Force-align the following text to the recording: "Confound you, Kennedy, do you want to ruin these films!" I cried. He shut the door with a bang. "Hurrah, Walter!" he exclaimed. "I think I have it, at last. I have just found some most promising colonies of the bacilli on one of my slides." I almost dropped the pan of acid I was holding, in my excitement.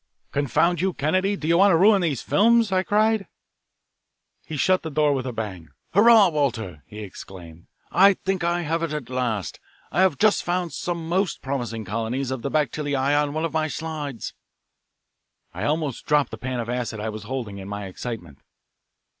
"Confound 0.31 0.81
you, 0.81 0.93
Kennedy, 0.93 1.35
do 1.35 1.47
you 1.47 1.59
want 1.59 1.71
to 1.73 1.77
ruin 1.77 2.01
these 2.01 2.23
films!" 2.23 2.71
I 2.71 2.81
cried. 2.81 3.27
He 4.43 4.57
shut 4.57 4.81
the 4.81 4.89
door 4.89 5.13
with 5.13 5.27
a 5.27 5.31
bang. 5.31 5.69
"Hurrah, 5.93 6.29
Walter!" 6.29 6.81
he 6.87 7.01
exclaimed. 7.01 7.67
"I 7.91 8.15
think 8.15 8.43
I 8.43 8.63
have 8.63 8.81
it, 8.81 8.93
at 8.93 9.11
last. 9.11 9.59
I 9.91 10.01
have 10.01 10.17
just 10.17 10.41
found 10.43 10.73
some 10.73 11.07
most 11.07 11.43
promising 11.43 11.85
colonies 11.85 12.31
of 12.31 12.41
the 12.41 12.49
bacilli 12.49 12.95
on 12.95 13.35
one 13.35 13.45
of 13.45 13.53
my 13.53 13.67
slides." 13.67 14.33
I 15.53 15.65
almost 15.65 16.07
dropped 16.07 16.31
the 16.31 16.37
pan 16.39 16.59
of 16.59 16.67
acid 16.67 16.99
I 16.99 17.09
was 17.09 17.25
holding, 17.25 17.59
in 17.59 17.67
my 17.67 17.85
excitement. 17.85 18.39